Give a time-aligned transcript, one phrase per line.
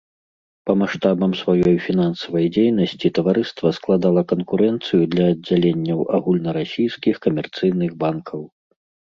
[0.67, 8.41] Па маштабам сваёй фінансавай дзейнасці таварыства складала канкурэнцыю для аддзяленняў агульнарасійскіх камерцыйных банкаў.